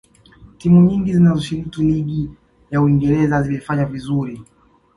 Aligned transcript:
timu 0.57 0.81
nyingi 0.81 1.13
zinazoshiriki 1.13 1.81
ligi 1.83 2.29
ya 2.71 2.81
uingereza 2.81 3.41
zilifanya 3.43 3.85
vizuri 3.85 4.41